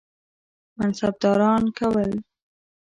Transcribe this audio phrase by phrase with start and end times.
[0.77, 2.11] منصبداران کول.